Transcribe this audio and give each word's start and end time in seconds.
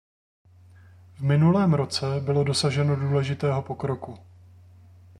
V 1.15 1.21
minulém 1.21 1.73
roce 1.73 2.05
bylo 2.19 2.43
dosaženo 2.43 2.95
důležitého 2.95 3.61
pokroku. 3.61 4.19